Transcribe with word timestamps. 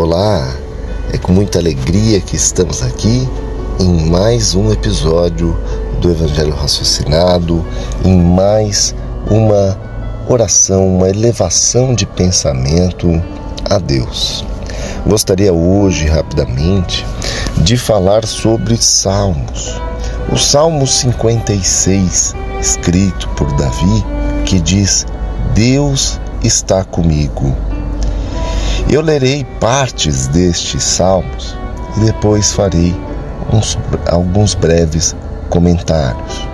Olá, 0.00 0.56
é 1.12 1.18
com 1.18 1.30
muita 1.30 1.58
alegria 1.58 2.22
que 2.22 2.34
estamos 2.34 2.82
aqui 2.82 3.28
em 3.78 4.08
mais 4.08 4.54
um 4.54 4.72
episódio 4.72 5.54
do 6.00 6.10
Evangelho 6.10 6.54
Raciocinado, 6.54 7.62
em 8.02 8.18
mais 8.18 8.94
uma 9.30 9.78
oração, 10.26 10.88
uma 10.96 11.10
elevação 11.10 11.94
de 11.94 12.06
pensamento 12.06 13.22
a 13.68 13.78
Deus. 13.78 14.42
Gostaria 15.06 15.52
hoje, 15.52 16.06
rapidamente, 16.06 17.04
de 17.58 17.76
falar 17.76 18.26
sobre 18.26 18.78
Salmos. 18.78 19.78
O 20.32 20.38
Salmo 20.38 20.86
56, 20.86 22.34
escrito 22.58 23.28
por 23.36 23.52
Davi, 23.52 24.04
que 24.46 24.60
diz: 24.60 25.06
Deus 25.54 26.18
está 26.42 26.84
comigo 26.84 27.54
eu 28.88 29.00
lerei 29.00 29.44
partes 29.58 30.26
destes 30.28 30.82
salmos 30.82 31.56
e 31.96 32.00
depois 32.00 32.52
farei 32.52 32.94
uns, 33.52 33.78
alguns 34.08 34.54
breves 34.54 35.14
comentários. 35.48 36.48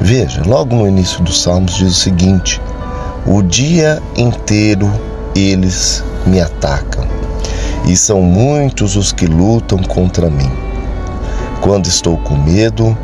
Veja, 0.00 0.42
logo 0.44 0.74
no 0.74 0.86
início 0.86 1.22
dos 1.22 1.42
salmos 1.42 1.74
diz 1.74 1.92
o 1.92 2.00
seguinte: 2.00 2.60
O 3.26 3.42
dia 3.42 4.02
inteiro 4.16 4.90
eles 5.34 6.04
me 6.26 6.40
atacam, 6.40 7.06
e 7.86 7.96
são 7.96 8.20
muitos 8.20 8.96
os 8.96 9.12
que 9.12 9.26
lutam 9.26 9.78
contra 9.78 10.28
mim. 10.28 10.50
Quando 11.60 11.86
estou 11.86 12.16
com 12.18 12.36
medo, 12.36 12.96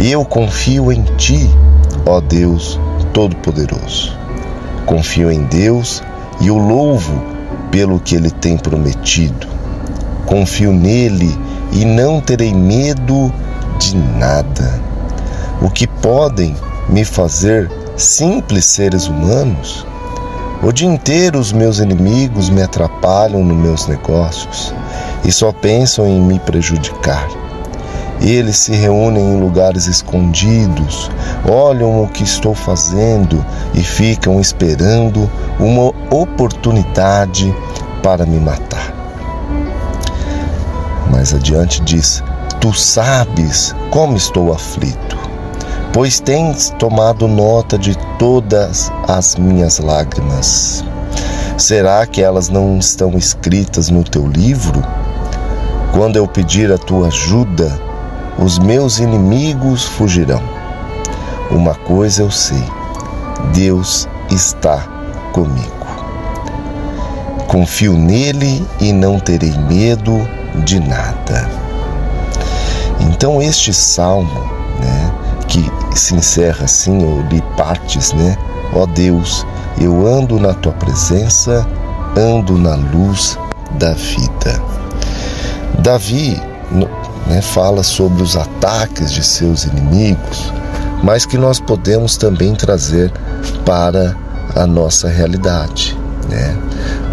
eu 0.00 0.24
confio 0.24 0.90
em 0.90 1.02
Ti, 1.16 1.50
ó 2.06 2.20
Deus 2.20 2.80
Todo-Poderoso. 3.12 4.16
Confio 4.86 5.30
em 5.30 5.42
Deus 5.44 6.02
e 6.40 6.50
o 6.50 6.56
louvo 6.56 7.37
pelo 7.70 8.00
que 8.00 8.14
ele 8.14 8.30
tem 8.30 8.56
prometido. 8.56 9.46
Confio 10.26 10.72
nele 10.72 11.36
e 11.72 11.84
não 11.84 12.20
terei 12.20 12.52
medo 12.52 13.32
de 13.78 13.96
nada. 13.96 14.80
O 15.62 15.70
que 15.70 15.86
podem 15.86 16.54
me 16.88 17.04
fazer 17.04 17.70
simples 17.96 18.64
seres 18.64 19.06
humanos? 19.06 19.86
O 20.62 20.72
dia 20.72 20.88
inteiro 20.88 21.38
os 21.38 21.52
meus 21.52 21.78
inimigos 21.78 22.50
me 22.50 22.62
atrapalham 22.62 23.44
nos 23.44 23.56
meus 23.56 23.86
negócios 23.86 24.74
e 25.24 25.30
só 25.30 25.52
pensam 25.52 26.06
em 26.06 26.20
me 26.20 26.38
prejudicar. 26.40 27.28
Eles 28.20 28.56
se 28.56 28.72
reúnem 28.72 29.34
em 29.34 29.40
lugares 29.40 29.86
escondidos, 29.86 31.10
olham 31.48 32.02
o 32.02 32.08
que 32.08 32.24
estou 32.24 32.54
fazendo 32.54 33.44
e 33.74 33.82
ficam 33.82 34.40
esperando 34.40 35.30
uma 35.58 35.92
oportunidade 36.10 37.54
para 38.02 38.26
me 38.26 38.40
matar. 38.40 38.92
Mais 41.10 41.32
adiante 41.32 41.80
diz: 41.82 42.22
Tu 42.60 42.72
sabes 42.72 43.74
como 43.90 44.16
estou 44.16 44.52
aflito, 44.52 45.16
pois 45.92 46.18
tens 46.18 46.70
tomado 46.78 47.28
nota 47.28 47.78
de 47.78 47.96
todas 48.18 48.90
as 49.06 49.36
minhas 49.36 49.78
lágrimas. 49.78 50.84
Será 51.56 52.06
que 52.06 52.22
elas 52.22 52.48
não 52.48 52.78
estão 52.78 53.16
escritas 53.16 53.90
no 53.90 54.04
teu 54.04 54.26
livro? 54.26 54.82
Quando 55.92 56.16
eu 56.16 56.26
pedir 56.28 56.70
a 56.72 56.78
tua 56.78 57.08
ajuda, 57.08 57.87
os 58.38 58.58
meus 58.58 58.98
inimigos 58.98 59.84
fugirão. 59.84 60.42
Uma 61.50 61.74
coisa 61.74 62.22
eu 62.22 62.30
sei: 62.30 62.62
Deus 63.52 64.08
está 64.30 64.86
comigo. 65.32 65.68
Confio 67.46 67.94
nele 67.94 68.64
e 68.80 68.92
não 68.92 69.18
terei 69.18 69.56
medo 69.58 70.14
de 70.64 70.78
nada. 70.78 71.48
Então 73.00 73.40
este 73.40 73.72
salmo, 73.72 74.40
né, 74.80 75.12
que 75.48 75.70
se 75.98 76.14
encerra 76.14 76.64
assim, 76.64 77.02
eu 77.02 77.26
li 77.28 77.42
partes, 77.56 78.12
né? 78.12 78.36
Ó 78.74 78.84
Deus, 78.86 79.46
eu 79.80 80.06
ando 80.06 80.38
na 80.38 80.52
tua 80.52 80.72
presença, 80.72 81.66
ando 82.16 82.58
na 82.58 82.74
luz 82.74 83.38
da 83.72 83.94
vida. 83.94 84.62
Davi 85.78 86.40
né, 87.28 87.42
fala 87.42 87.82
sobre 87.82 88.22
os 88.22 88.36
ataques 88.36 89.12
de 89.12 89.22
seus 89.22 89.64
inimigos, 89.64 90.52
mas 91.02 91.26
que 91.26 91.36
nós 91.36 91.60
podemos 91.60 92.16
também 92.16 92.54
trazer 92.54 93.12
para 93.64 94.16
a 94.54 94.66
nossa 94.66 95.08
realidade, 95.08 95.96
né? 96.28 96.56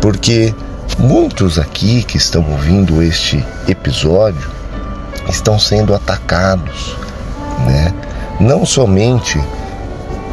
Porque 0.02 0.56
muitos 0.98 1.60
aqui 1.60 2.04
que 2.04 2.18
estão 2.18 2.44
ouvindo 2.50 3.04
este 3.04 3.46
episódio 3.68 4.50
estão 5.30 5.60
sendo 5.60 5.94
atacados, 5.94 6.96
né? 7.66 7.94
Não 8.40 8.66
somente 8.66 9.42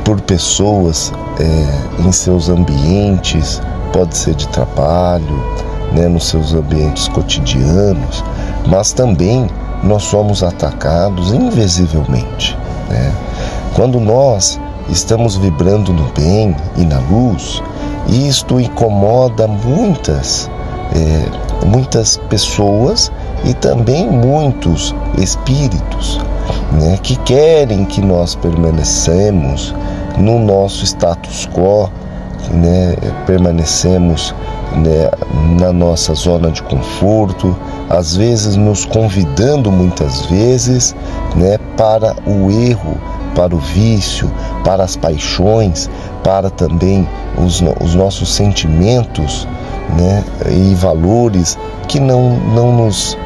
por 0.04 0.20
pessoas 0.20 1.12
é, 1.38 2.02
em 2.02 2.12
seus 2.12 2.48
ambientes, 2.48 3.60
pode 3.92 4.16
ser 4.16 4.34
de 4.34 4.48
trabalho, 4.48 5.44
né, 5.92 6.08
nos 6.08 6.28
seus 6.28 6.54
ambientes 6.54 7.08
cotidianos, 7.08 8.24
mas 8.66 8.92
também 8.92 9.48
nós 9.82 10.04
somos 10.04 10.42
atacados 10.42 11.32
invisivelmente. 11.32 12.56
Né? 12.88 13.12
Quando 13.74 13.98
nós 13.98 14.60
estamos 14.88 15.36
vibrando 15.36 15.92
no 15.92 16.04
bem 16.12 16.54
e 16.76 16.84
na 16.84 16.98
luz, 17.10 17.62
isto 18.08 18.60
incomoda 18.60 19.46
muitas, 19.46 20.50
é, 20.94 21.66
muitas 21.66 22.18
pessoas 22.28 23.10
e 23.44 23.54
também 23.54 24.08
muitos 24.08 24.94
espíritos 25.18 26.20
né, 26.72 26.98
que 27.02 27.16
querem 27.16 27.84
que 27.84 28.00
nós 28.00 28.34
permanecemos 28.34 29.74
no 30.18 30.38
nosso 30.38 30.84
status 30.84 31.48
quo, 31.52 31.90
né, 32.50 32.94
permanecemos 33.26 34.34
né, 34.76 35.10
na 35.58 35.72
nossa 35.72 36.14
zona 36.14 36.50
de 36.50 36.62
conforto, 36.62 37.56
às 37.88 38.16
vezes 38.16 38.56
nos 38.56 38.84
convidando 38.84 39.70
muitas 39.70 40.26
vezes 40.26 40.94
né, 41.36 41.58
para 41.76 42.14
o 42.26 42.50
erro, 42.50 42.96
para 43.34 43.54
o 43.54 43.58
vício, 43.58 44.30
para 44.64 44.84
as 44.84 44.96
paixões, 44.96 45.90
para 46.22 46.50
também 46.50 47.08
os, 47.38 47.62
os 47.80 47.94
nossos 47.94 48.32
sentimentos 48.32 49.46
né, 49.96 50.24
e 50.50 50.74
valores 50.74 51.58
que 51.88 52.00
não, 52.00 52.36
não 52.54 52.72
nos, 52.72 53.16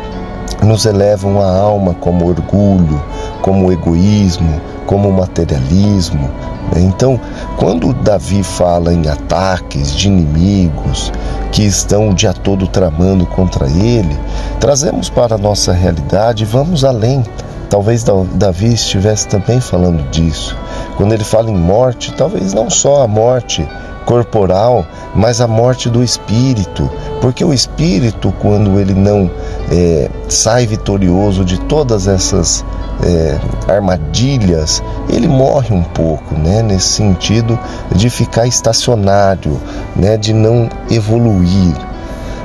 nos 0.62 0.86
elevam 0.86 1.40
a 1.40 1.58
alma 1.58 1.94
como 1.94 2.26
orgulho, 2.26 3.02
como 3.42 3.70
egoísmo, 3.72 4.60
como 4.86 5.12
materialismo. 5.12 6.30
Então, 6.74 7.20
quando 7.56 7.92
Davi 7.92 8.42
fala 8.42 8.92
em 8.92 9.08
ataques 9.08 9.94
de 9.94 10.08
inimigos 10.08 11.12
que 11.52 11.62
estão 11.62 12.10
o 12.10 12.14
dia 12.14 12.32
todo 12.32 12.66
tramando 12.66 13.24
contra 13.26 13.66
ele, 13.66 14.18
trazemos 14.60 15.08
para 15.08 15.36
a 15.36 15.38
nossa 15.38 15.72
realidade 15.72 16.42
e 16.42 16.46
vamos 16.46 16.84
além. 16.84 17.22
Talvez 17.70 18.04
Davi 18.34 18.74
estivesse 18.74 19.26
também 19.26 19.60
falando 19.60 20.08
disso. 20.10 20.56
Quando 20.96 21.12
ele 21.12 21.24
fala 21.24 21.50
em 21.50 21.56
morte, 21.56 22.12
talvez 22.12 22.52
não 22.52 22.70
só 22.70 23.02
a 23.02 23.08
morte 23.08 23.66
corporal, 24.06 24.86
mas 25.14 25.40
a 25.40 25.48
morte 25.48 25.90
do 25.90 26.02
espírito, 26.02 26.88
porque 27.20 27.44
o 27.44 27.52
espírito, 27.52 28.32
quando 28.40 28.78
ele 28.78 28.94
não 28.94 29.28
é, 29.70 30.08
sai 30.28 30.66
vitorioso 30.66 31.44
de 31.44 31.58
todas 31.62 32.06
essas 32.06 32.64
é, 33.02 33.38
armadilhas, 33.72 34.82
ele 35.08 35.28
morre 35.28 35.74
um 35.74 35.82
pouco, 35.82 36.34
né? 36.34 36.62
Nesse 36.62 36.88
sentido 36.88 37.58
de 37.94 38.08
ficar 38.10 38.46
estacionário, 38.46 39.60
né? 39.94 40.16
De 40.16 40.32
não 40.32 40.68
evoluir. 40.90 41.74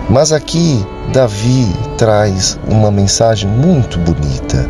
Mas 0.09 0.31
aqui 0.31 0.85
Davi 1.13 1.67
traz 1.97 2.59
uma 2.67 2.91
mensagem 2.91 3.49
muito 3.49 3.97
bonita, 3.99 4.69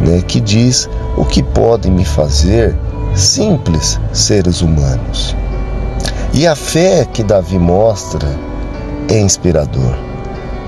né? 0.00 0.22
Que 0.26 0.40
diz 0.40 0.88
o 1.16 1.24
que 1.24 1.42
podem 1.42 1.92
me 1.92 2.04
fazer 2.04 2.76
simples 3.14 4.00
seres 4.12 4.62
humanos. 4.62 5.36
E 6.32 6.46
a 6.46 6.54
fé 6.54 7.04
que 7.04 7.22
Davi 7.22 7.58
mostra 7.58 8.28
é 9.08 9.18
inspirador, 9.18 9.94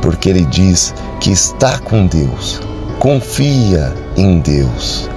porque 0.01 0.31
ele 0.31 0.45
diz 0.47 0.95
que 1.21 1.31
está 1.31 1.79
com 1.79 2.07
Deus, 2.07 2.61
confia 3.01 3.95
em 4.15 4.41
Deus. 4.41 5.09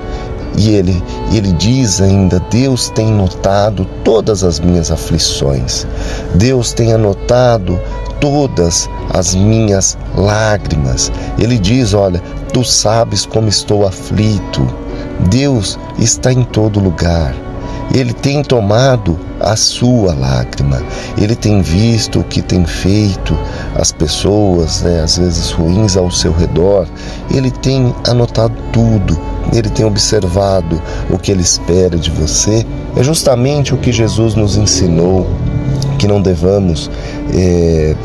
E 0.57 0.69
ele, 0.69 1.03
ele 1.31 1.51
diz 1.51 2.01
ainda: 2.01 2.39
Deus 2.49 2.89
tem 2.89 3.11
notado 3.11 3.85
todas 4.03 4.43
as 4.43 4.59
minhas 4.59 4.89
aflições, 4.89 5.85
Deus 6.33 6.73
tem 6.73 6.93
anotado 6.93 7.79
todas 8.19 8.89
as 9.13 9.35
minhas 9.35 9.97
lágrimas. 10.15 11.11
Ele 11.37 11.59
diz: 11.59 11.93
Olha, 11.93 12.19
tu 12.51 12.63
sabes 12.63 13.25
como 13.25 13.49
estou 13.49 13.85
aflito. 13.85 14.65
Deus 15.29 15.77
está 15.99 16.31
em 16.31 16.43
todo 16.43 16.79
lugar 16.79 17.35
ele 17.93 18.11
tem 18.11 18.41
tomado 18.41 19.19
a 19.39 19.55
sua 19.55 20.15
lágrima, 20.15 20.81
ele 21.15 21.35
tem 21.35 21.61
visto 21.61 22.21
o 22.21 22.23
que 22.23 22.41
tem 22.41 22.65
feito 22.65 23.37
as 23.75 23.91
pessoas, 23.91 24.81
né, 24.81 25.01
às 25.01 25.17
vezes 25.17 25.51
ruins 25.51 25.95
ao 25.95 26.09
seu 26.09 26.33
redor, 26.33 26.87
ele 27.31 27.51
tem 27.51 27.93
anotado 28.07 28.55
tudo, 28.71 29.19
ele 29.53 29.69
tem 29.69 29.85
observado 29.85 30.81
o 31.11 31.19
que 31.19 31.31
ele 31.31 31.41
espera 31.41 31.95
de 31.95 32.09
você. 32.09 32.65
É 32.95 33.03
justamente 33.03 33.75
o 33.75 33.77
que 33.77 33.91
Jesus 33.91 34.33
nos 34.33 34.57
ensinou, 34.57 35.27
que 35.99 36.07
não 36.07 36.19
devamos 36.19 36.89
é, 37.31 37.95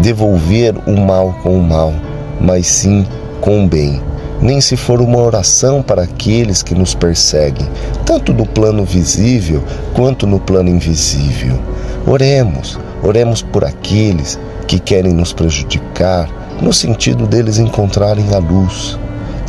devolver 0.00 0.76
o 0.86 0.96
mal 0.96 1.34
com 1.42 1.58
o 1.58 1.62
mal, 1.62 1.92
mas 2.40 2.68
sim 2.68 3.04
com 3.40 3.64
o 3.64 3.68
bem 3.68 4.00
nem 4.40 4.60
se 4.60 4.76
for 4.76 5.00
uma 5.00 5.18
oração 5.18 5.82
para 5.82 6.02
aqueles 6.02 6.62
que 6.62 6.74
nos 6.74 6.94
perseguem, 6.94 7.66
tanto 8.04 8.32
no 8.32 8.46
plano 8.46 8.84
visível 8.84 9.62
quanto 9.94 10.26
no 10.26 10.40
plano 10.40 10.68
invisível. 10.68 11.58
Oremos, 12.06 12.78
oremos 13.02 13.42
por 13.42 13.64
aqueles 13.64 14.38
que 14.66 14.78
querem 14.78 15.12
nos 15.12 15.32
prejudicar, 15.32 16.28
no 16.60 16.72
sentido 16.72 17.26
deles 17.26 17.58
encontrarem 17.58 18.34
a 18.34 18.38
luz 18.38 18.98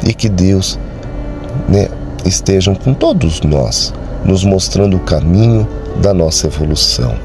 e 0.04 0.14
que 0.14 0.30
Deus 0.30 0.80
né, 1.68 1.88
estejam 2.26 2.76
com 2.76 2.94
todos 2.94 3.42
nós, 3.42 3.94
nos 4.24 4.44
mostrando 4.44 4.98
o 4.98 5.02
caminho 5.02 5.68
da 6.02 6.14
nossa 6.14 6.48
evolução. 6.48 7.16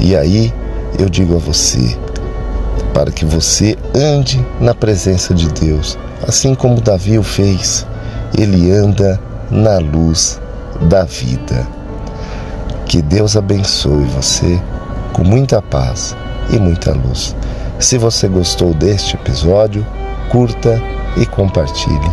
E 0.00 0.16
aí 0.16 0.52
eu 0.98 1.08
digo 1.08 1.34
a 1.34 1.38
você, 1.38 1.96
para 2.92 3.10
que 3.10 3.24
você 3.24 3.76
ande 3.94 4.44
na 4.60 4.74
presença 4.74 5.34
de 5.34 5.48
Deus, 5.48 5.98
assim 6.28 6.54
como 6.54 6.80
Davi 6.80 7.18
o 7.18 7.22
fez, 7.22 7.86
ele 8.38 8.70
anda 8.70 9.18
na 9.50 9.78
luz 9.78 10.38
da 10.82 11.04
vida. 11.04 11.66
Que 12.84 13.00
Deus 13.00 13.34
abençoe 13.34 14.04
você 14.04 14.60
com 15.14 15.24
muita 15.24 15.62
paz 15.62 16.14
e 16.52 16.58
muita 16.58 16.92
luz. 16.92 17.34
Se 17.80 17.96
você 17.96 18.28
gostou 18.28 18.74
deste 18.74 19.16
episódio, 19.16 19.84
curta 20.30 20.80
e 21.16 21.24
compartilhe. 21.24 22.10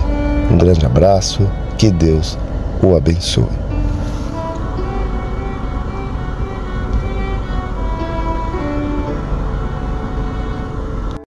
Um 0.50 0.57
grande 0.57 0.85
abraço, 0.85 1.45
que 1.77 1.91
Deus 1.91 2.38
o 2.81 2.95
abençoe. 2.95 3.64